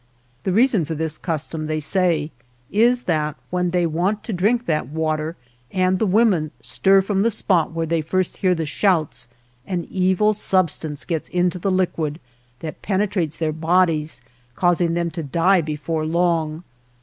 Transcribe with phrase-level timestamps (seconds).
[0.41, 2.31] The reason for this custom, they say,
[2.71, 5.35] is that when they want to drink that water
[5.71, 9.27] and the women stir from the spot where they first hear the shouts,
[9.67, 12.19] an evil substance gets into the liquid
[12.61, 14.21] that penetrates their bodies,
[14.55, 16.63] causing them to die before long.